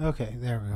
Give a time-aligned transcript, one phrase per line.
[0.00, 0.74] Okay, there we go.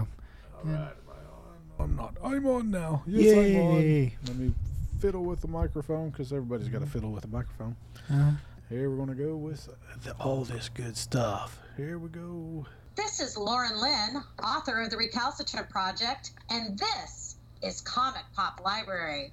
[0.58, 1.90] All right, am I on?
[1.90, 2.16] I'm not.
[2.22, 3.02] I'm on now.
[3.06, 4.12] Yes, I'm on.
[4.27, 4.54] Let me
[5.00, 7.77] fiddle with the microphone because everybody's got to fiddle with the microphone.
[8.11, 8.33] Uh,
[8.69, 9.69] Here we're gonna go with
[10.05, 11.59] the, all this good stuff.
[11.77, 12.67] Here we go.
[12.95, 19.33] This is Lauren Lynn, author of The Recalcitrant Project, and this is Comic Pop Library.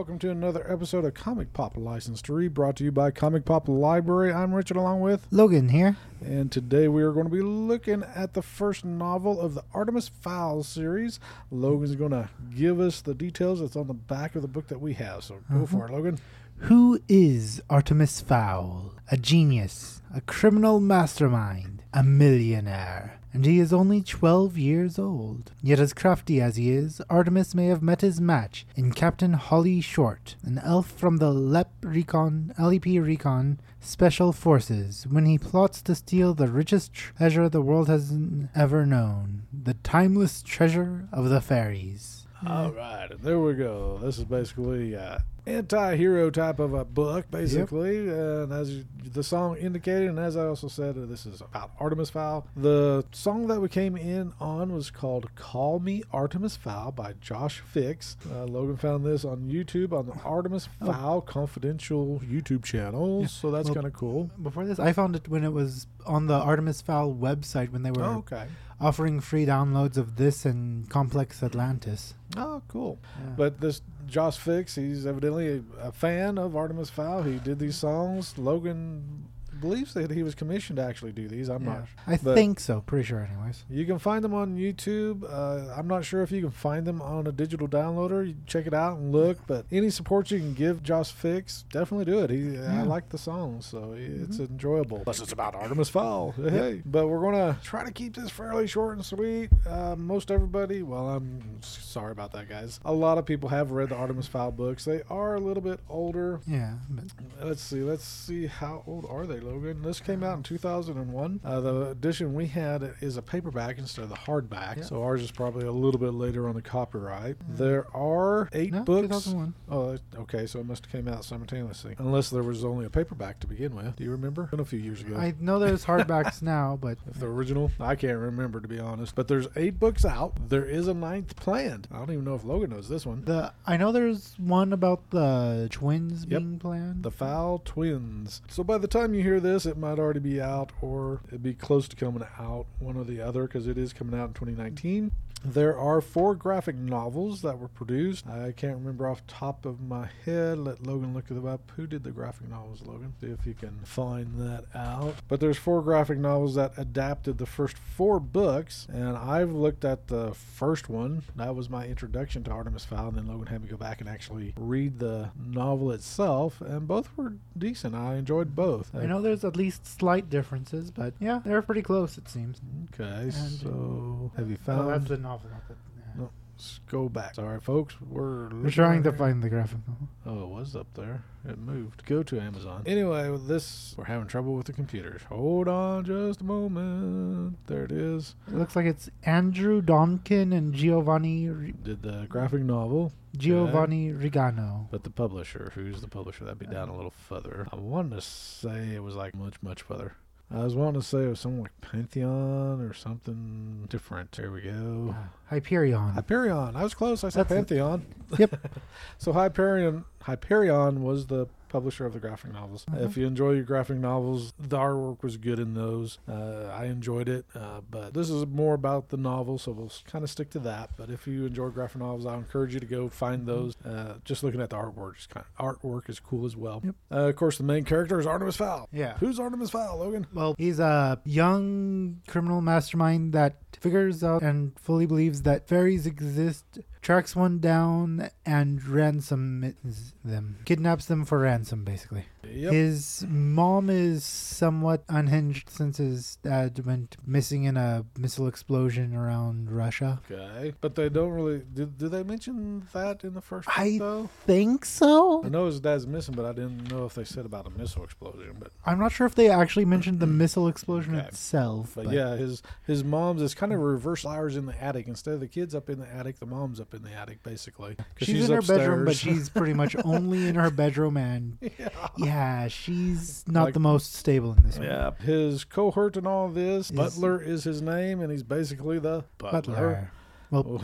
[0.00, 3.44] Welcome to another episode of Comic Pop License to Read, brought to you by Comic
[3.44, 4.32] Pop Library.
[4.32, 5.98] I'm Richard, along with, Logan here.
[6.24, 10.08] and today we are going to be looking at the first novel of the Artemis
[10.08, 11.20] Fowl series.
[11.50, 14.80] Logan's going to give us the details that's on the back of the book that
[14.80, 15.22] we have.
[15.22, 15.64] So go mm-hmm.
[15.66, 16.18] for it, Logan.
[16.60, 18.94] Who is Artemis Fowl?
[19.12, 23.19] A genius, a criminal mastermind, a millionaire.
[23.32, 25.52] And he is only 12 years old.
[25.62, 29.80] Yet, as crafty as he is, Artemis may have met his match in Captain Holly
[29.80, 35.94] Short, an elf from the LEP Recon, LEP Recon Special Forces, when he plots to
[35.94, 38.12] steal the richest treasure the world has
[38.54, 42.26] ever known the timeless treasure of the fairies.
[42.46, 43.98] All right, there we go.
[44.02, 48.08] This is basically uh, anti-hero type of a book, basically.
[48.08, 52.10] And as the song indicated, and as I also said, uh, this is about Artemis
[52.10, 52.46] Fowl.
[52.56, 57.60] The song that we came in on was called "Call Me Artemis Fowl" by Josh
[57.60, 58.16] Fix.
[58.32, 63.26] Uh, Logan found this on YouTube on the Artemis Fowl Confidential YouTube channel, Yeah.
[63.26, 64.30] so that's Well, kind of cool.
[64.42, 67.90] Before this, I found it when it was on the Artemis Fowl website when they
[67.90, 68.46] were Oh, okay.
[68.80, 72.14] offering free downloads of this and Complex Atlantis.
[72.36, 72.98] Oh, cool.
[73.18, 73.32] Yeah.
[73.36, 77.22] But this Josh Fix, he's evidently a, a fan of Artemis Fowl.
[77.22, 78.36] He did these songs.
[78.38, 79.28] Logan
[79.60, 81.48] believes that he was commissioned to actually do these.
[81.48, 81.70] I'm Yeah.
[81.72, 81.84] not.
[82.06, 82.80] I but- think so.
[82.86, 83.64] Pretty sure, anyways.
[83.68, 85.24] You can find them on YouTube.
[85.28, 88.26] Uh, I'm not sure if you can find them on a digital downloader.
[88.26, 89.38] You check it out and look.
[89.46, 92.30] But any support you can give Josh Fix, definitely do it.
[92.30, 95.00] He, I like the songs, so it's enjoyable.
[95.00, 96.32] Plus, it's about Artemis Fowl.
[96.32, 99.50] Hey, but we're gonna try to keep this fairly short and sweet.
[99.66, 102.80] Uh, most everybody, well, I'm sorry about that, guys.
[102.84, 104.84] A lot of people have read the Artemis Fowl books.
[104.84, 106.40] They are a little bit older.
[106.46, 106.74] Yeah.
[106.88, 107.04] But
[107.46, 107.80] Let's see.
[107.82, 108.46] Let's see.
[108.46, 109.82] How old are they, Logan?
[109.82, 111.40] This came out in 2001.
[111.44, 114.78] Uh, the edition we had is a paperback instead of the hardback.
[114.78, 114.82] Yeah.
[114.84, 117.36] So ours is probably a little bit later on the copyright.
[117.48, 119.08] There are eight no, books.
[119.24, 119.54] 2001.
[119.70, 120.46] Oh, okay.
[120.46, 121.94] So it must have came out simultaneously.
[121.98, 123.96] Unless there was only a paperback to begin with.
[123.96, 124.44] Do you remember?
[124.44, 125.16] Been a few years ago.
[125.16, 129.14] I know there's hardbacks now, but if the original, I can't remember to be honest.
[129.14, 130.48] But there's eight books out.
[130.48, 131.88] There is a ninth planned.
[131.92, 133.24] I don't even know if Logan knows this one.
[133.24, 136.28] the I know there's one about the twins Yep.
[136.28, 137.02] being planned.
[137.02, 138.42] The Fowl Twins.
[138.48, 141.54] So by the time you hear this, it might already be out or it'd be
[141.54, 145.12] close to coming out, one or the other, because it is coming out in 2019.
[145.44, 148.26] There are four graphic novels that were produced.
[148.26, 150.58] I can't remember off top of my head.
[150.58, 151.72] Let Logan look them up.
[151.76, 153.14] Who did the graphic novels, Logan?
[153.20, 155.14] See if you can find that out.
[155.28, 160.08] But there's four graphic novels that adapted the first four books, and I've looked at
[160.08, 161.22] the first one.
[161.36, 164.10] That was my introduction to Artemis Fowl, and then Logan had me go back and
[164.10, 167.94] actually read the novel itself, and both were decent.
[167.94, 168.94] I enjoyed both.
[168.94, 172.60] I know there's at least slight differences, but yeah, they're pretty close, it seems.
[172.94, 174.80] Okay, so have you found?
[174.80, 174.90] Oh,
[175.30, 175.50] that's the novel.
[175.50, 176.22] Not the, yeah.
[176.24, 177.34] No, let's go back.
[177.34, 177.94] Sorry, folks.
[178.00, 180.08] We're We're trying to find the graphic novel.
[180.26, 181.22] Oh, it was up there.
[181.48, 182.04] It moved.
[182.04, 182.82] Go to Amazon.
[182.84, 185.22] Anyway, with this, we're having trouble with the computers.
[185.28, 187.56] Hold on just a moment.
[187.66, 188.34] There it is.
[188.48, 194.88] It looks like it's Andrew Donkin and Giovanni Ri- Did the graphic novel, Giovanni Rigano.
[194.90, 196.44] but the publisher, who's the publisher?
[196.44, 197.66] That'd be down a little further.
[197.72, 200.16] I wanted to say it was like much, much further.
[200.52, 204.32] I was wanting to say it was something like Pantheon or something different.
[204.32, 205.14] There we go.
[205.48, 206.10] Hyperion.
[206.10, 206.74] Hyperion.
[206.74, 207.22] I was close.
[207.22, 207.54] I said That's.
[207.54, 208.04] Pantheon.
[208.36, 208.56] Yep.
[209.18, 212.84] so Hyperion, Hyperion was the publisher of the graphic novels.
[212.90, 213.04] Mhm.
[213.06, 216.18] If you enjoy your graphic novels, the artwork was good in those.
[216.28, 220.22] Uh, I enjoyed it, uh, but this is more about the novel, so we'll kind
[220.24, 220.90] of stick to that.
[220.96, 223.74] But if you enjoy graphic novels, I encourage you to go find those.
[223.84, 226.82] Uh, just looking at the artwork, is kind of, artwork is cool as well.
[226.84, 226.94] Yep.
[227.10, 228.88] Uh, of course, the main character is Artemis Fowl.
[228.92, 229.16] Yeah.
[229.18, 230.26] Who's Artemis Fowl, Logan?
[230.34, 236.78] Well, he's a young criminal mastermind that figures out and fully believes that fairies exist,
[237.02, 240.58] tracks one down, and ransoms them.
[240.64, 242.26] Kidnaps them for ransom, basically.
[242.50, 242.72] Yep.
[242.72, 249.70] His mom is somewhat unhinged since his dad went missing in a missile explosion around
[249.70, 250.20] Russia.
[250.30, 251.62] Okay, but they don't really.
[251.72, 254.28] Did, did they mention that in the first I though?
[254.46, 255.44] think so.
[255.44, 258.04] I know his dad's missing, but I didn't know if they said about a missile
[258.04, 258.56] explosion.
[258.58, 261.28] But I'm not sure if they actually mentioned the missile explosion Okay.
[261.28, 261.92] itself.
[261.94, 265.06] but, yeah, his his mom's is kind of reverse hours in the attic.
[265.06, 267.96] Instead of the kids up in the attic, the mom's up in the attic basically.
[268.18, 271.58] She's, in her bedroom, but she's pretty much only in her bedroom, and
[272.16, 275.12] yeah, she's not Like- the most stable in this yeah.
[275.20, 276.90] His cohort and all this.
[276.90, 279.60] Is- Butler is his name, and he's basically the butler.
[279.74, 280.10] Butler.
[280.50, 280.82] Well,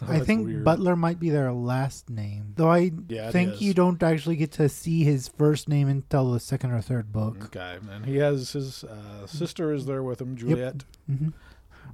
[0.00, 0.62] Oh, I think weird.
[0.64, 2.70] Butler might be their last name, though.
[2.70, 6.70] I Yeah, think you don't actually get to see his first name until the second
[6.70, 7.46] or third book.
[7.46, 10.84] Okay, and he has his uh, sister is there with him, Juliet.
[11.08, 11.30] hmm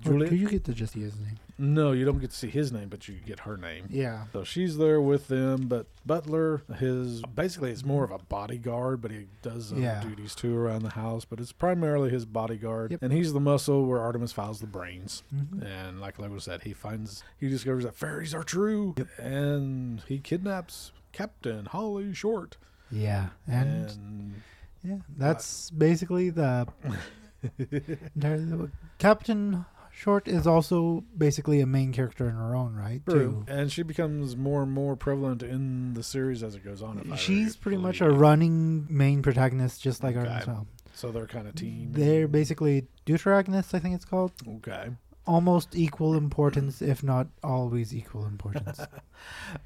[0.00, 0.32] Juliet.
[0.32, 1.38] you get to just see his name.
[1.56, 3.87] No, you don't get to see his name, but you get her name.
[3.88, 4.25] Yeah.
[4.32, 9.12] So she's there with them, but Butler, his basically it's more of a bodyguard, but
[9.12, 10.02] he does other Yeah.
[10.02, 11.25] duties too around the house.
[11.25, 13.02] But it's primarily his bodyguard, Yep.
[13.05, 15.23] and he's the muscle where Artemis Fowl's the brains.
[15.31, 20.19] hmm And like Logan said, he finds he discovers that fairies are true, and he
[20.19, 22.56] kidnaps Captain Holly Short.
[22.91, 24.35] Yeah, and, And,
[24.82, 26.67] yeah, that's basically the
[28.99, 29.64] Captain
[29.96, 33.44] Short is also basically a main character in her own right too.
[33.49, 36.99] and she becomes more and more prevalent in the series as it goes on.
[36.99, 38.20] if I She's pretty much a believe.
[38.20, 40.26] running main protagonist, just like Okay.
[40.29, 40.67] Artemis Fowl.
[40.94, 41.93] so they're kind of team.
[41.93, 44.32] They're basically deuteragonists, I think it's called.
[44.56, 44.91] okay.
[45.26, 48.81] Almost equal importance, if not always equal importance.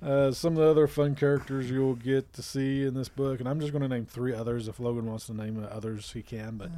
[0.00, 3.48] Uh, some of the other fun characters you'll get to see in this book, and
[3.48, 4.68] I'm just going to name three others.
[4.68, 6.56] If Logan wants to name others, he can.
[6.58, 6.70] But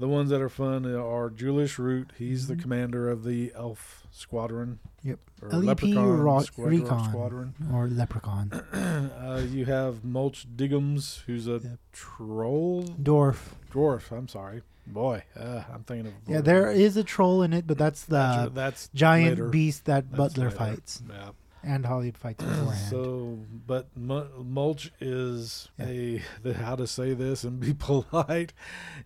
[0.00, 2.10] the ones that are fun are Julius Root.
[2.18, 2.62] He's the Mhm.
[2.62, 4.80] commander of the Elf Squadron.
[5.04, 5.18] Yep.
[5.42, 6.80] Or LEP Leprechaun Ro- Squadron.
[6.82, 7.08] Recon.
[7.10, 7.54] Squadron.
[7.72, 8.50] or Leprechaun.
[8.72, 11.78] uh, you have Mulch Diggums, who's a Yep.
[11.92, 13.54] troll Dwarf.
[13.72, 14.10] dwarf.
[14.16, 15.22] I'm sorry, boy.
[15.38, 18.50] Uh, I'm thinking of Yeah, there is a troll in it, but that's That's, the
[18.50, 19.48] that's giant later.
[19.48, 20.56] beast that That's Butler later.
[20.56, 21.02] fights.
[21.08, 21.30] Yeah.
[21.62, 22.88] And Hollywood fights beforehand.
[22.90, 25.86] So, but Mu- Mulch is Yeah.
[25.86, 28.52] a the, how to say this and be polite.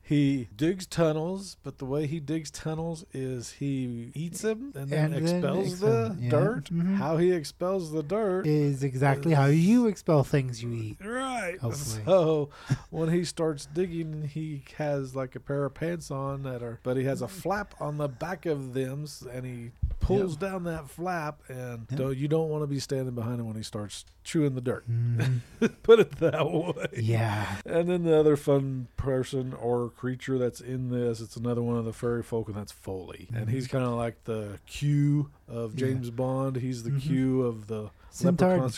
[0.02, 5.12] He digs tunnels, but the way he digs tunnels is he eats them and then
[5.14, 6.30] And then expels the expel- yeah.
[6.30, 6.64] dirt.
[6.72, 6.96] Mhm.
[6.96, 8.46] How he expels the dirt.
[8.46, 10.98] is exactly how you expel things you eat.
[11.04, 11.58] Right.
[11.58, 12.02] Hopefully.
[12.14, 12.50] So
[12.90, 16.96] when he starts digging, he has like a pair of pants on that are, but
[16.96, 19.70] he has a flap on the back of them, and he
[20.06, 21.98] pulls down that flap, and Yep.
[21.98, 24.88] don't, you don't want to be standing behind him when he starts chewing the dirt.
[24.90, 25.40] Mhm.
[25.82, 26.86] Put it that way.
[27.02, 27.56] yeah.
[27.66, 31.84] And then the other fun person or creature that's in this, it's another one of
[31.84, 33.28] the fairy folk, and that's Foaly.
[33.34, 33.50] And Mhm.
[33.50, 35.86] he's kind of like the Q of Yeah.
[35.88, 36.56] James Bond.
[36.56, 37.00] He's the Mhm.
[37.00, 38.68] Q of the Centaur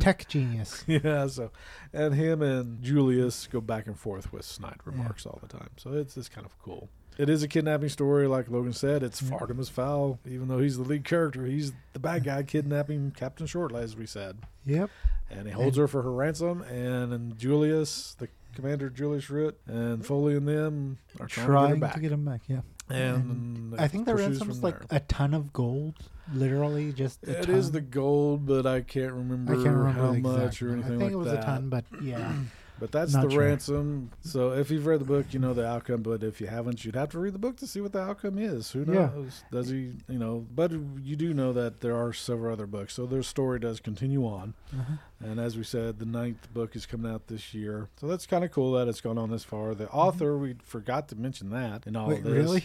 [0.00, 0.82] tech, genius.
[0.88, 1.50] Yeah, so
[1.92, 4.90] and him and Julius go back and forth with snide Yeah.
[4.92, 5.68] remarks all the time.
[5.76, 6.88] So it's it's kind of cool.
[7.18, 9.02] It is a kidnapping story, like Logan said.
[9.02, 9.34] It's mm-hmm.
[9.34, 9.38] Yeah.
[9.40, 11.44] Artemis Fowl, even though he's the lead character.
[11.44, 14.90] He's the bad guy kidnapping Captain Short, as we said, Yep.
[15.30, 16.62] and he holds her for her ransom.
[16.62, 21.80] And, and Julius, the Commander Julius Root and Foaly and them are trying, Trying to
[21.80, 22.60] get to get him back, yeah.
[22.90, 25.94] and I think the pursues ransom's like a ton of gold,
[26.34, 27.22] literally just.
[27.24, 27.54] It ton.
[27.54, 30.84] is the gold, but I can't remember, I can't remember how much exact or anything
[30.84, 31.42] I think like it was that.
[31.42, 32.32] a ton, but yeah.
[32.82, 33.42] But that's Not the sure.
[33.42, 34.10] ransom.
[34.22, 36.02] So if you've read the book, you know the outcome.
[36.02, 38.38] But if you haven't, you'd have to read the book to see what the outcome
[38.38, 38.72] is.
[38.72, 39.06] Who Yeah.
[39.14, 39.44] knows?
[39.52, 39.92] Does he?
[40.08, 40.44] You know.
[40.52, 44.26] But you do know that there are several other books, so their story does continue
[44.26, 44.54] on.
[44.76, 44.94] Uh-huh.
[45.24, 47.88] And as we said, the ninth book is coming out this year.
[48.00, 49.74] So that's kind of cool that it's gone on this far.
[49.74, 52.32] The author, we forgot to mention that in all Wait, of this.
[52.34, 52.64] really?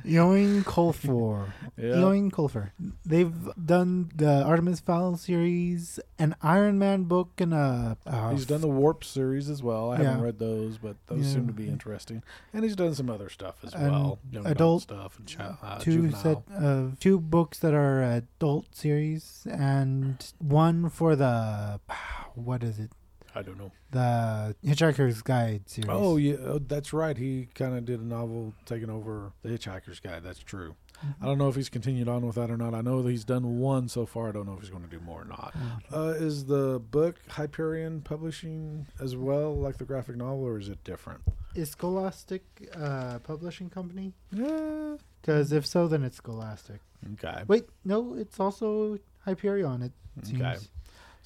[0.05, 1.51] Yoing Colfer.
[1.77, 1.95] Yeah.
[1.95, 2.71] Yoing Colfer.
[3.05, 3.33] They've
[3.65, 7.97] done the Artemis Fowl series, an Iron Man book, and a.
[8.05, 9.91] Uh, He's done the Warp series as well.
[9.91, 11.33] I haven't read those, but those Yeah.
[11.33, 12.23] seem to be interesting.
[12.53, 15.55] And he's done some other stuff as And well, young adult, adult- stuff and chi-
[15.67, 16.21] uh, two juvenile.
[16.21, 21.79] set of two books that are adult series, and one for the.
[22.35, 22.91] What is it?
[23.35, 23.71] I don't know.
[23.91, 25.89] The Hitchhiker's Guide series.
[25.89, 27.17] Oh yeah, oh, that's right.
[27.17, 30.23] He kind of did a novel taking over the Hitchhiker's Guide.
[30.23, 30.75] That's true.
[30.97, 31.23] Mm-hmm.
[31.23, 32.73] I don't know if he's continued on with that or not.
[32.73, 34.29] I know that he's done one so far.
[34.29, 35.53] I don't know if he's going to do more or not.
[35.53, 35.95] Mm.
[35.95, 40.83] Uh, is the book Hyperion Publishing as well, like the graphic novel, or is it
[40.83, 41.21] different?
[41.55, 42.43] Is Scholastic
[42.75, 44.13] uh, publishing company?
[44.31, 44.97] Yeah.
[45.21, 46.81] Because if so, then it's Scholastic.
[47.13, 47.43] Okay.
[47.47, 49.83] Wait, no, it's also Hyperion.
[49.83, 49.93] It
[50.25, 50.41] seems.
[50.41, 50.57] Okay.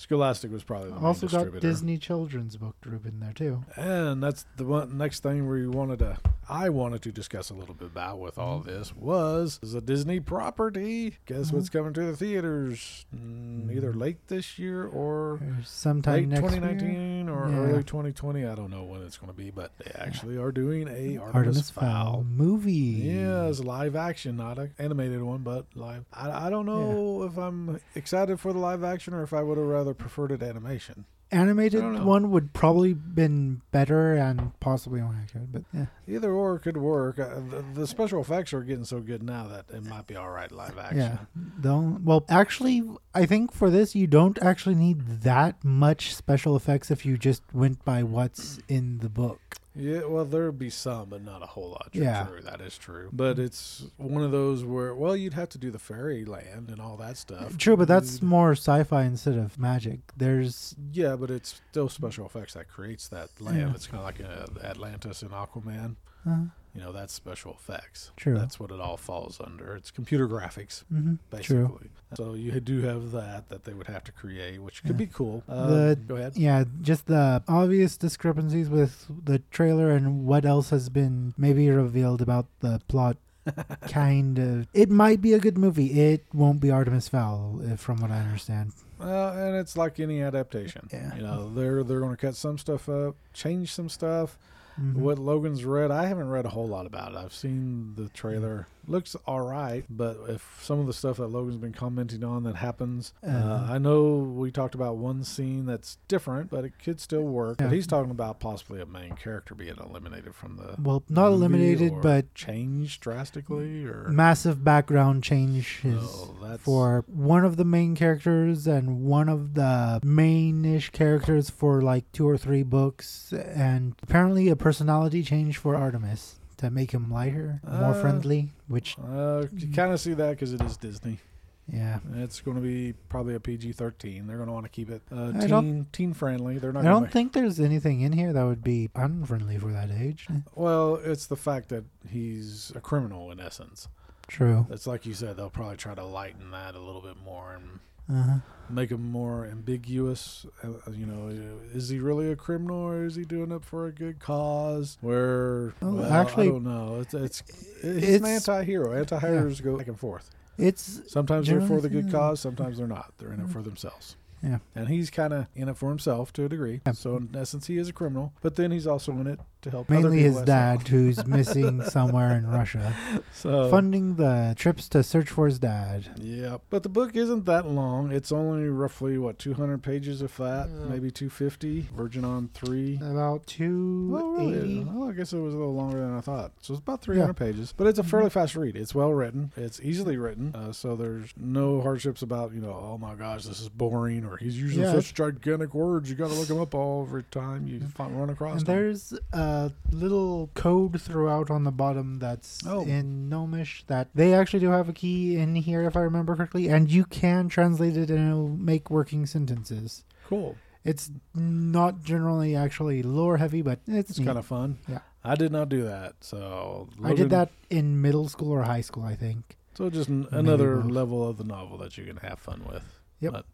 [0.04, 1.60] Scholastic was probably the Also got.
[1.62, 3.64] Disney Children's Book group in there too.
[3.76, 6.18] And that's the one next thing we wanted to
[6.50, 8.70] I wanted to discuss a little bit about with all Mm-hmm.
[8.70, 11.18] this was is a Disney property.
[11.26, 11.56] Guess Mm-hmm.
[11.56, 13.06] what's coming to the theaters?
[13.16, 17.56] Mm, either late this year or Or sometime late next 2019 or Yeah.
[17.60, 18.46] early 2020.
[18.46, 21.22] I don't know when it's going to be, but they actually are doing a year.
[21.22, 22.26] Artemis, Artemis Fowl.
[22.30, 22.72] Movie.
[22.74, 26.04] Yeah, it's live action, not an animated one, but live.
[26.12, 29.58] I, I don't know if I'm excited for the live action or if I would
[29.58, 31.06] have rather preferred it animation.
[31.32, 32.06] Animated I don't know.
[32.06, 35.86] one would probably been better and possibly more accurate, but yeah.
[36.08, 37.18] Either or could work.
[37.18, 40.30] Uh, the, the special effects are getting so good now that it might be all
[40.30, 41.00] right live action.
[41.00, 41.18] Yeah.
[41.60, 42.84] Don't well actually
[43.16, 47.42] I think for this you don't actually need that much special effects if you just
[47.52, 49.40] went by what's in the book.
[49.76, 51.90] Yeah, well, there'd be some, but not a whole lot.
[51.92, 52.26] True, Yeah.
[52.26, 53.10] true, that is true.
[53.12, 56.80] But it's one of those where, well, you'd have to do the fairy land and
[56.80, 57.58] all that stuff.
[57.58, 60.00] True, but that's You'd- more sci-fi instead of magic.
[60.16, 63.58] There's yeah, but it's still special effects that creates that land.
[63.58, 63.72] Yeah.
[63.74, 65.96] It's kind of like uh, Atlantis and Aquaman.
[66.28, 68.12] uh, You know, that's special effects.
[68.18, 68.36] True.
[68.36, 69.76] That's what it all falls under.
[69.76, 71.56] It's computer graphics, mhm, basically.
[71.56, 71.90] true.
[72.16, 74.98] So you do have that that they would have to create, which could Yeah.
[74.98, 75.44] be cool.
[75.48, 76.36] Uh, The- go ahead.
[76.36, 82.22] Yeah, just the obvious discrepancies with the trailer and what else has been maybe revealed
[82.22, 83.18] about the plot.
[83.82, 84.68] kind of.
[84.74, 85.88] It might be a good movie.
[86.14, 88.72] It won't be Artemis Fowl, if, from what I understand.
[88.98, 90.88] Well, and it's like any adaptation.
[90.94, 91.14] Yeah.
[91.16, 94.38] You know, they're they're going to cut some stuff up, change some stuff.
[94.80, 94.96] Mhm.
[94.96, 97.18] What Logan's read, I haven't read a whole lot about it.
[97.18, 98.68] I've seen the trailer.
[98.86, 102.56] Looks all right, but if some of the stuff that Logan's been commenting on that
[102.58, 103.74] happens, uh, Uh-huh.
[103.74, 107.62] I know we talked about one scene that's different, but it could still work.
[107.62, 107.68] Yeah.
[107.68, 112.02] But he's talking about possibly a main character being eliminated from the Well, not eliminated,
[112.02, 119.04] but changed drastically, or massive background changes Oh, for one of the main characters and
[119.06, 125.22] one of the mainish characters for like two or three books, and apparently a personality
[125.24, 128.50] change for Artemis to make him lighter, more Uh, friendly.
[128.68, 131.20] Which, uh, you kind of see that because it is Disney.
[131.68, 134.26] yeah, It's going to be probably a PG thirteen.
[134.28, 136.58] They're going to want to keep it uh, I teen don't- teen friendly.
[136.60, 136.80] They're not.
[136.80, 139.90] I gonna don't make- think there's anything in here that would be unfriendly for that
[139.92, 140.28] age.
[140.56, 143.88] Well, it's the fact that he's a criminal in essence.
[144.28, 144.66] True.
[144.70, 147.80] It's like you said, they'll probably try to lighten that a little bit more and
[148.12, 148.38] Uh-huh.
[148.70, 150.46] make him more ambiguous.
[150.64, 151.30] Uh, you know,
[151.74, 154.98] is he really a criminal or is he doing it for a good cause?
[155.02, 157.00] Where, Oh, well, actually, I don't know.
[157.02, 157.44] It's it's
[157.82, 158.94] he's an anti-hero.
[158.94, 160.30] Anti-heroes go back and forth.
[160.58, 162.40] It's Sometimes they're for the good cause.
[162.40, 163.14] Sometimes they're not.
[163.18, 164.18] They're in it for themselves.
[164.44, 164.60] yeah.
[164.76, 166.82] And he's kind of in it for himself to a degree.
[166.86, 166.92] Yeah.
[166.92, 168.34] So in essence, he is a criminal.
[168.42, 172.48] But then he's also in it to help Mainly his dad, who's missing somewhere in
[172.48, 172.96] Russia.
[173.34, 176.12] So funding the trips to search for his dad.
[176.18, 178.12] Yeah, but the book isn't that long.
[178.12, 180.86] It's only roughly what 200 pages, if that, Yeah.
[180.86, 181.90] maybe 250.
[181.94, 182.98] Virgin on three.
[183.02, 186.52] About two Well, really, well, I guess it was a little longer than I thought.
[186.62, 188.12] So it's about 300 pages, but it's a mm-hmm.
[188.12, 188.78] fairly fast read.
[188.78, 189.52] It's well written.
[189.58, 193.60] It's easily written, uh, so there's no hardships about you know, oh my gosh, this
[193.60, 196.10] is boring, or he's using Yeah, such gigantic words.
[196.10, 197.88] You got to look them up all every time you mm-hmm.
[197.88, 198.76] find, run across And them.
[198.76, 202.84] there's uh, a little code throughout on the bottom that's Oh.
[202.86, 206.68] in Gnomish that they actually do have a key in here, if I remember correctly,
[206.70, 210.04] and you can translate it and it'll make working sentences.
[210.28, 210.56] Cool.
[210.84, 214.80] It's not generally actually lore heavy, but it's, It's kind of fun.
[214.88, 215.00] Yeah.
[215.24, 216.16] I did not do that.
[216.22, 219.58] So I did that in middle school or high school, I think.
[219.76, 220.92] So just n- another both.
[220.92, 222.84] level of the novel that you can have fun with.
[223.22, 223.32] Yep.
[223.32, 223.46] But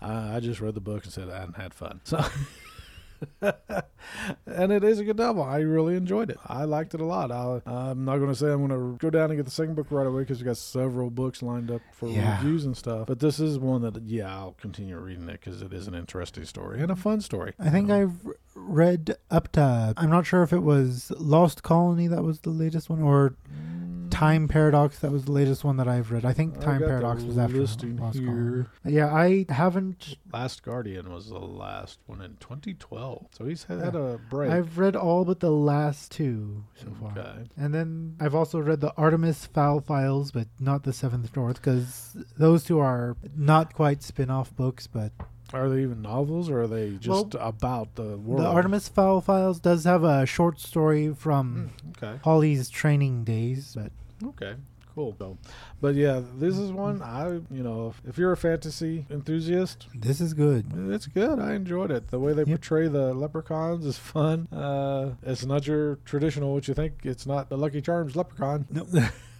[0.00, 2.00] I, I just read the book and said I hadn't had fun.
[2.04, 2.24] So.
[4.46, 5.42] and it is a good novel.
[5.42, 6.38] I really enjoyed it.
[6.46, 7.30] I liked it a lot.
[7.30, 9.74] I, I'm not going to say I'm going to go down and get the second
[9.74, 12.36] book right away because we got several books lined up for Yeah.
[12.36, 13.06] reviews and stuff.
[13.06, 16.44] But this is one that, yeah, I'll continue reading it because it is an interesting
[16.44, 17.54] story and a fun story.
[17.58, 17.96] I think Um,
[18.26, 19.94] I've read up to.
[19.96, 23.34] I'm not sure if it was Lost Colony that was the latest one, or
[24.20, 26.26] Time Paradox that was the latest one that I've read.
[26.26, 28.26] I think I've Time Paradox was after listing Lost here.
[28.26, 28.66] Colony.
[28.84, 30.16] Yeah, I haven't.
[30.30, 33.26] Last Guardian was the last one in 2012.
[33.32, 33.84] So he's had, Yeah.
[33.86, 34.50] had a break.
[34.50, 37.14] I've read all but the last two so far.
[37.56, 42.14] And then I've also read the Artemis Fowl Files, but not the Seventh Dwarf, because
[42.36, 45.12] those two are not quite spin off books, but
[45.54, 48.42] Are they even novels or are they just about the world?
[48.42, 52.20] the Artemis Fowl Files does have a short story from Mm, okay.
[52.22, 53.90] Holly's training days, but
[54.24, 54.54] Okay.
[54.94, 55.14] Cool.
[55.18, 55.38] So,
[55.80, 60.20] but yeah, this is one I, you know, if, if you're a fantasy enthusiast, this
[60.20, 60.66] is good.
[60.90, 61.38] it's good.
[61.38, 62.08] I enjoyed it.
[62.08, 62.48] The way they Yep.
[62.48, 64.46] portray the leprechauns is fun.
[64.52, 66.94] Uh, it's not your traditional what you think.
[67.04, 68.66] It's not the Lucky Charms leprechaun.
[68.70, 68.88] Nope.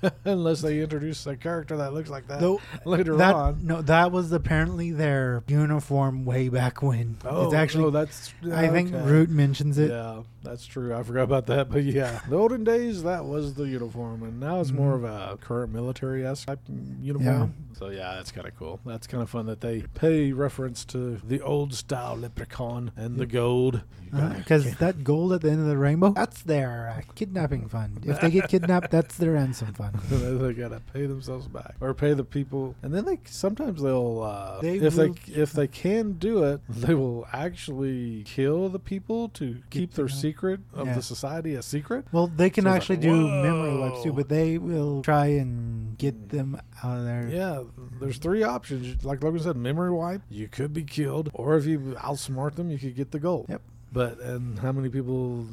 [0.24, 2.40] Unless they introduce a character that looks like that
[2.86, 3.60] later that on.
[3.66, 7.18] no, that was apparently their uniform way back when.
[7.22, 7.84] Oh, it's actually.
[7.84, 8.32] oh, that's.
[8.50, 9.04] I think okay.
[9.04, 9.90] Root mentions it.
[9.90, 10.94] Yeah, that's true.
[10.94, 11.68] I forgot about that.
[11.70, 15.36] But yeah, the olden days, that was the uniform, and now it's more of a
[15.38, 16.60] current military esque type
[17.00, 17.54] uniform.
[17.78, 18.78] So yeah, that's kind of cool.
[18.84, 23.26] That's kind of fun that they pay reference to the old style leprechaun and the
[23.26, 23.82] gold.
[24.04, 27.68] You gotta- Because that gold at the end of the rainbow, that's their uh, kidnapping
[27.68, 28.04] fund.
[28.04, 29.94] If they get kidnapped, that's their ransom fund.
[30.10, 34.60] they gotta pay themselves back or pay the people, and then they sometimes they'll uh,
[34.60, 39.28] They if will- they if they can do it, they will actually kill the people
[39.30, 40.94] to keep their secret of Yeah.
[40.94, 42.04] the society a secret.
[42.12, 45.96] Well, they can So actually like, do memory wipes too, but they will try and
[45.98, 47.28] get them out of there.
[47.32, 47.62] Yeah,
[48.00, 49.04] there's three options.
[49.04, 52.78] Like Logan said, memory wipe, you could be killed, or if you outsmart them, you
[52.78, 53.46] could get the gold.
[53.48, 53.62] Yep.
[53.92, 55.46] But and how many people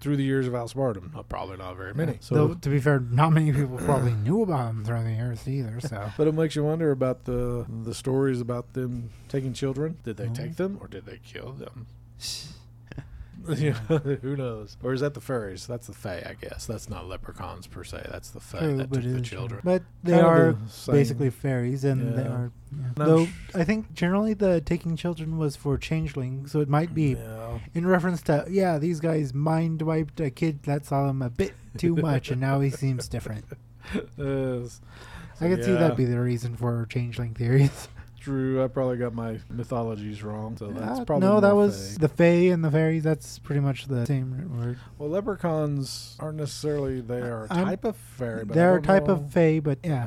[0.00, 1.12] through the years have outsmarted them?
[1.14, 2.18] Not, probably not very many.
[2.20, 5.48] So, Though, to be fair, not many people probably knew about them through the years
[5.48, 5.80] either.
[5.80, 9.96] So but it makes you wonder about the the stories about them taking children.
[10.04, 10.34] Did they Oh.
[10.34, 11.86] take them or did they kill them?
[13.46, 14.76] Who knows?
[14.82, 15.66] Or is that the fairies?
[15.66, 16.66] That's the fae, I guess.
[16.66, 18.06] That's not leprechauns per se.
[18.10, 19.60] That's the fae True, that but took it the is children.
[19.64, 20.94] But they Kind of are the same.
[20.94, 22.28] basically fairies, and they Yeah.
[22.28, 22.52] are.
[22.72, 22.84] Yeah.
[22.96, 26.94] No, Though sh- I think generally the taking children was for changeling, so it might
[26.94, 27.58] be Yeah.
[27.74, 31.52] in reference to yeah, these guys mind wiped a kid that saw him a bit
[31.76, 33.44] too much, and now he seems different.
[34.16, 34.80] Yes.
[35.40, 35.78] I could see Yeah.
[35.88, 37.88] that be the reason for changeling theories.
[38.24, 40.56] True, I probably got my mythologies wrong.
[40.56, 42.00] So that's Uh, probably no, that was fae.
[42.00, 43.02] the fae and the fairies.
[43.02, 44.78] That's pretty much the same word.
[44.98, 45.10] well.
[45.10, 49.30] Leprechauns aren't necessarily they are a type of fairy, but They're a type know- of
[49.32, 50.06] fae, but yeah.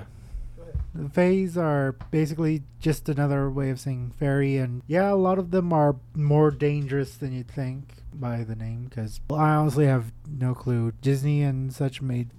[0.95, 5.51] The fays are basically just another way of saying fairy, and yeah, a lot of
[5.51, 8.85] them are more dangerous than you'd think by the name.
[8.85, 10.91] Because I honestly have no clue.
[11.01, 12.29] Disney and such made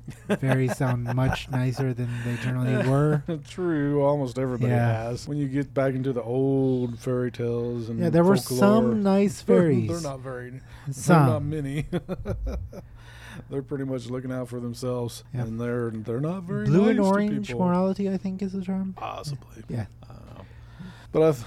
[0.40, 3.22] fairies sound much nicer than they generally were.
[3.48, 5.04] True, almost everybody Yeah.
[5.04, 5.26] has.
[5.28, 9.40] When you get back into the old fairy tales and Yeah, there were some nice
[9.40, 9.88] fairies.
[9.88, 10.60] they're not very.
[10.88, 11.86] They're not many.
[13.50, 15.42] they're pretty much looking out for themselves, Yeah.
[15.42, 18.94] and they're they're not very Blue nice and orange morality, I think, is the term.
[18.96, 19.62] Possibly.
[19.68, 19.86] Yeah.
[20.08, 20.14] Know.
[21.12, 21.38] But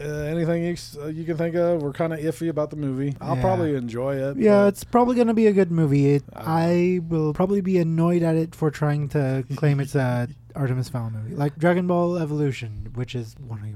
[0.00, 3.16] uh, anything you, uh, you can think of, we're kind of iffy about the movie.
[3.20, 3.42] I'll Yeah.
[3.42, 4.36] probably enjoy it.
[4.38, 6.14] Yeah, it's probably going to be a good movie.
[6.14, 10.28] It, I- I will probably be annoyed at it for trying to claim it's a
[10.54, 13.74] Artemis Fowl movie, like Dragon Ball Evolution, which is one of you.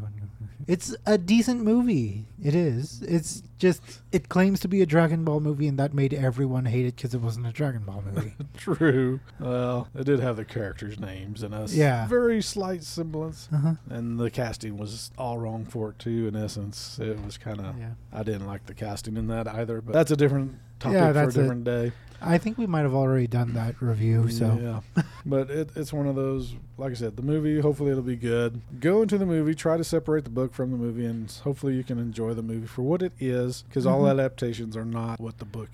[0.67, 2.27] It's a decent movie.
[2.43, 3.03] It is.
[3.03, 3.81] It's just
[4.13, 7.15] it claims to be a Dragon Ball movie, and that made everyone hate it because
[7.15, 8.35] it wasn't a Dragon Ball movie.
[8.57, 9.21] true.
[9.41, 12.07] Well, it did have the characters' names and a Yeah.
[12.09, 13.49] very slight semblance.
[13.53, 13.75] uh-huh.
[13.91, 16.27] And the casting was all wrong for it too.
[16.29, 17.79] In essence, it was kind of.
[17.79, 17.91] Yeah.
[18.13, 19.81] I didn't like the casting in that either.
[19.81, 21.93] But that's a different topic Yeah, for a that's a- different day.
[22.25, 24.29] I think we might have already done that review.
[24.31, 24.57] So
[24.97, 26.55] yeah, but it, it's one of those.
[26.79, 27.59] Like I said, the movie.
[27.61, 28.61] Hopefully, it'll be good.
[28.79, 29.57] Go into the movie.
[29.57, 32.69] Try to separate the book from the movie, and hopefully, you can enjoy the movie
[32.69, 33.63] for what it is.
[33.63, 34.13] Because all Mhm.
[34.13, 35.71] adaptations are not what the book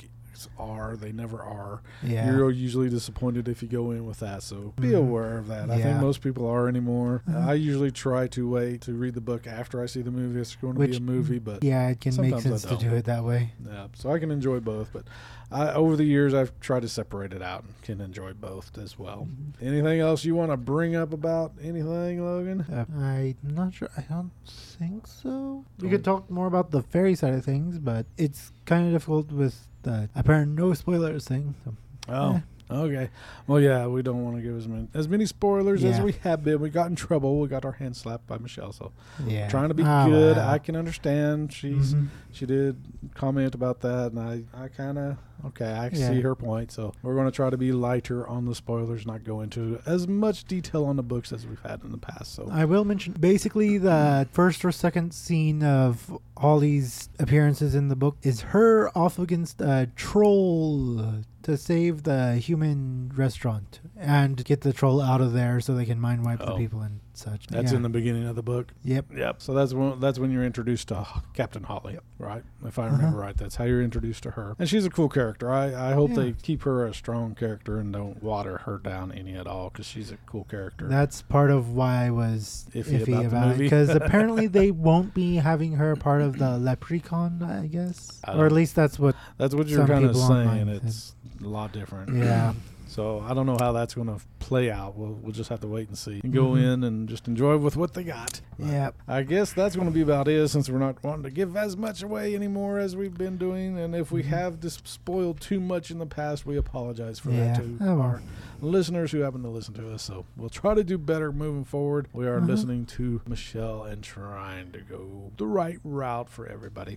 [0.59, 0.95] are.
[0.97, 1.81] They never are.
[2.03, 2.31] yeah.
[2.31, 4.43] You're usually disappointed if you go in with that.
[4.43, 4.99] So be Mhm.
[4.99, 5.71] aware of that.
[5.71, 7.23] I think most people are anymore.
[7.29, 7.47] Mhm.
[7.47, 10.39] I usually try to wait to read the book after I see the movie.
[10.41, 13.05] It's going to be a movie, but yeah, it can make sense to do it
[13.07, 13.53] that way.
[13.67, 15.05] yeah, so I can enjoy both, but
[15.51, 18.99] I, over the years I've tried to separate it out and can enjoy both as
[18.99, 19.27] well.
[19.31, 19.67] Mm-hmm.
[19.67, 22.61] Anything else you want to bring up about anything, Logan?
[22.71, 23.89] Uh, I'm not sure.
[23.97, 25.65] I don't think so.
[25.81, 29.33] We could talk more about the fairy side of things, but it's kind of difficult
[29.33, 31.55] with the apparent no spoilers thing.
[31.65, 31.75] So.
[32.11, 32.75] Oh, Eh.
[32.75, 33.11] okay.
[33.47, 36.43] Well, yeah, we don't want to give as many as many spoilers as we have
[36.45, 36.61] been.
[36.61, 37.41] We got in trouble.
[37.41, 38.73] We got our hand slapped by Michelle.
[38.73, 38.93] So
[39.27, 40.37] Yeah, trying to be Ah, good.
[40.37, 40.49] well.
[40.49, 41.53] I can understand.
[41.53, 42.07] She's Mhm.
[42.33, 42.77] she did
[43.15, 45.71] comment about that, and I I kind of okay.
[45.73, 46.11] I Yeah.
[46.11, 46.71] see her point.
[46.73, 50.07] So we're going to try to be lighter on the spoilers, not go into as
[50.09, 52.35] much detail on the books as we've had in the past.
[52.35, 57.97] So I will mention basically the first or second scene of Holly's appearances in the
[57.97, 64.73] book is her off against a troll to save the human restaurant and get the
[64.73, 66.57] troll out of there so they can mind wipe the Oh.
[66.57, 67.47] people and such.
[67.49, 67.77] that's Yeah.
[67.77, 68.73] in the beginning of the book.
[68.85, 69.07] Yep.
[69.17, 69.43] Yep.
[69.43, 72.43] So that's when that's when you're introduced to Captain Holly, right?
[72.65, 73.17] If I remember Uh-huh.
[73.17, 75.51] right, that's how you're introduced to her, and she's a cool character.
[75.51, 76.17] I I hope Yeah.
[76.17, 79.87] they keep her a strong character and don't water her down any at all because
[79.87, 80.89] she's a cool character.
[80.89, 84.71] That's part of why I was Iffy iffy, about the about, it because apparently they
[84.71, 88.99] won't be having her part of the leprechaun, I guess, I or at least that's
[88.99, 89.17] what.
[89.37, 90.31] that's what you're kind of saying.
[90.49, 92.15] online It's a lot different.
[92.17, 92.55] Yeah.
[92.89, 94.97] So I don't know how that's going to play out.
[94.97, 96.73] We'll we'll just have to wait and see and go Mhm.
[96.73, 98.41] in and just enjoy with what they got.
[98.59, 98.91] Yeah.
[99.07, 101.77] I guess that's going to be about it since we're not wanting to give as
[101.77, 103.79] much away anymore as we've been doing.
[103.79, 104.27] And if we Mhm.
[104.29, 107.53] have just spoiled too much in the past, we apologize for Yeah.
[107.53, 108.01] that to Oh, well.
[108.01, 108.23] our
[108.63, 110.03] listeners who happen to listen to us.
[110.03, 112.09] So we'll try to do better moving forward.
[112.15, 112.49] We are Mhm.
[112.49, 116.97] listening to Michelle and trying to go the right route for everybody.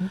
[0.00, 0.10] Mm.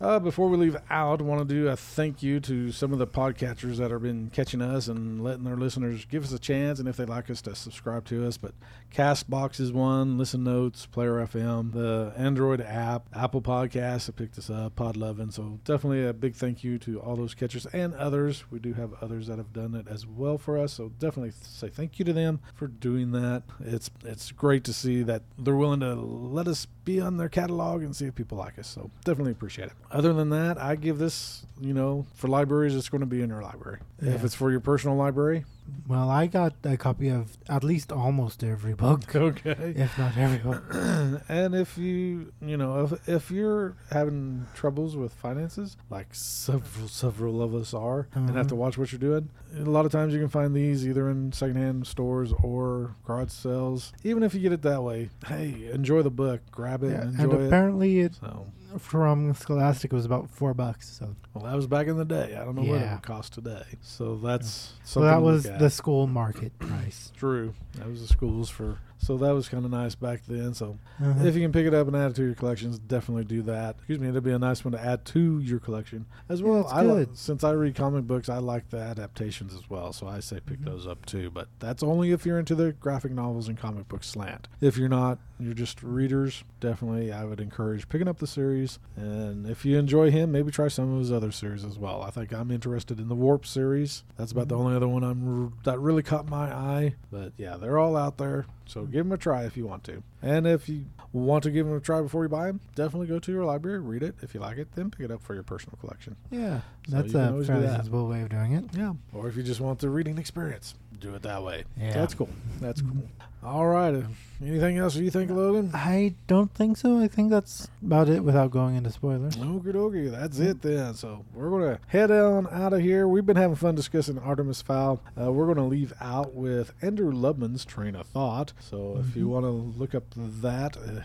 [0.00, 2.98] Uh, before we leave out, I want to do a thank you to some of
[2.98, 6.80] the podcatchers that have been catching us and letting their listeners give us a chance,
[6.80, 8.36] and if they'd like us to subscribe to us.
[8.36, 8.54] But
[8.92, 14.50] Castbox is one, Listen Notes, Player FM, the Android app, Apple Podcasts that picked us
[14.50, 15.30] up, Pod Lovin'.
[15.30, 18.44] So definitely a big thank you to all those catchers and others.
[18.50, 20.72] We do have others that have done it as well for us.
[20.72, 23.44] So definitely say thank you to them for doing that.
[23.60, 27.82] It's it's great to see that they're willing to let us be on their catalog
[27.82, 28.66] and see if people like us.
[28.66, 29.72] So definitely appreciate it.
[29.94, 33.30] Other than that, I give this, you know, for libraries, it's going to be in
[33.30, 33.78] your library.
[34.00, 35.44] If it's for your personal library,
[35.88, 39.72] Well, I got a copy of at least almost every book, okay.
[39.76, 40.62] if not every book.
[41.28, 47.40] and if you, you know, if, if you're having troubles with finances, like several, several
[47.40, 48.58] of us are, and have to Mhm.
[48.58, 51.86] watch what you're doing, a lot of times you can find these either in secondhand
[51.86, 53.92] stores or garage sales.
[54.02, 57.10] Even if you get it that way, hey, enjoy the book, grab it, Yeah, and
[57.14, 57.46] and enjoy it.
[57.46, 58.46] apparently it So,
[58.78, 60.88] from Scholastic was about four bucks.
[60.98, 62.36] So, well, that was back in the day.
[62.36, 62.94] I don't know what it Yeah.
[62.94, 63.64] would cost today.
[63.82, 67.12] So that's so something that was the school market price.
[67.16, 67.54] True.
[67.78, 68.78] That was the schools for.
[68.98, 70.54] So that was kind of nice back then.
[70.54, 71.24] So Uh-huh.
[71.26, 73.74] if you can pick it up and add it to your collections, definitely do that.
[73.78, 76.60] Excuse me, it'd be a nice one to add to your collection as well.
[76.62, 79.92] it's I li- since I read comic books, I like the adaptations as well.
[79.92, 80.64] So I say pick Mhm.
[80.66, 81.30] those up too.
[81.30, 84.48] But that's only if you're into the graphic novels and comic book slant.
[84.60, 86.44] If you're not, you're just readers.
[86.60, 88.78] Definitely, I would encourage picking up the series.
[88.96, 92.02] And if you enjoy him, maybe try some of his other series as well.
[92.02, 94.04] I think I'm interested in the Warp series.
[94.16, 94.60] That's about the Mhm.
[94.60, 96.94] only other one I'm r- that really caught my eye.
[97.10, 98.46] But yeah, they're all out there.
[98.66, 100.02] So give them a try if you want to.
[100.24, 103.18] And if you want to give them a try before you buy them, definitely go
[103.18, 104.14] to your library, read it.
[104.22, 106.16] If you like it, then pick it up for your personal collection.
[106.30, 107.76] yeah, So that's a fairly that.
[107.76, 108.64] sensible way of doing it.
[108.74, 108.94] Yeah.
[109.12, 111.64] Or if you just want the reading experience, do it that way.
[111.78, 111.92] Yeah.
[111.92, 112.30] That's cool.
[112.60, 113.02] That's cool.
[113.44, 113.94] All right.
[113.94, 114.02] uh,
[114.42, 115.70] Anything else you think, Logan?
[115.74, 116.98] I don't think so.
[116.98, 119.36] I think that's about it without going into spoilers.
[119.36, 120.94] Okie dokie, that's it then.
[120.94, 123.06] So we're gonna head on out of here.
[123.06, 125.00] We've been having fun discussing Artemis Fowl.
[125.20, 128.52] Uh, we're gonna leave out with Andrew Lubman's train of thought.
[128.60, 129.30] So if you Mhm.
[129.30, 131.00] want to look up that, uh,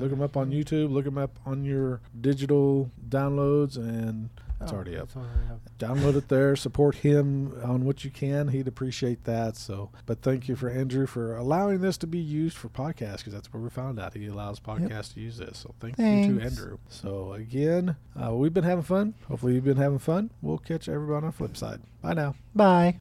[0.00, 0.90] look him up on YouTube.
[0.90, 5.04] Look him up on your digital downloads, and it's Oh, already up.
[5.08, 5.60] it's already up.
[5.78, 6.56] Download it there.
[6.56, 8.48] Support him on what you can.
[8.48, 9.56] He'd appreciate that.
[9.56, 13.34] So, but thank you for Andrew for allowing this to be used for podcasts because
[13.34, 15.58] that's where we found out he allows podcasts to use this.
[15.58, 16.78] So, thank you to Andrew.
[16.88, 19.14] So, again, uh, we've been having fun.
[19.28, 20.30] Hopefully, you've been having fun.
[20.40, 21.80] We'll catch everybody on the flip side.
[22.00, 22.34] Bye now.
[22.54, 23.00] Bye.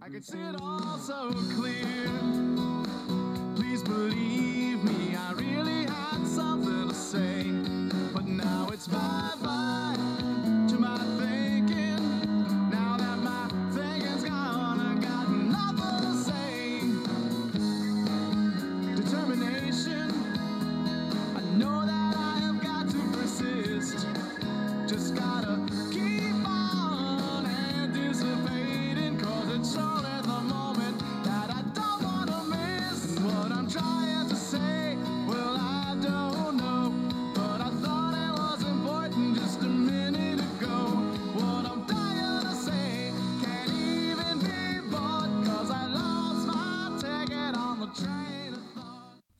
[0.00, 2.17] I can see it all so clear.
[3.78, 5.47] Please believe me, I really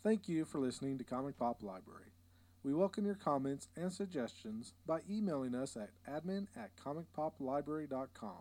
[0.09, 2.15] Thank you for listening to Comic Pop Library.
[2.63, 8.41] We welcome your comments and suggestions by emailing us at admin at comicpoplibrary.com.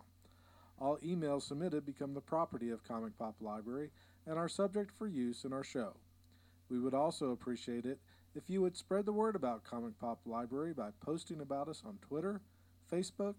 [0.78, 3.90] All emails submitted become the property of Comic Pop Library
[4.26, 5.92] and are subject for use in our show.
[6.70, 7.98] We would also appreciate it
[8.34, 11.98] if you would spread the word about Comic Pop Library by posting about us on
[12.00, 12.40] Twitter,
[12.90, 13.34] Facebook,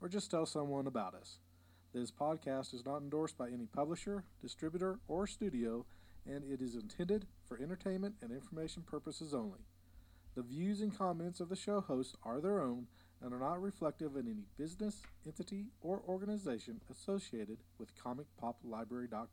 [0.00, 1.36] or just tell someone about us.
[1.92, 5.84] This podcast is not endorsed by any publisher, distributor, or studio,
[6.26, 9.60] and it is intended for entertainment and information purposes only.
[10.34, 12.86] The views and comments of the show hosts are their own
[13.22, 19.28] and are not reflective of any business, entity, or organization associated with ComicPopLibrary.com.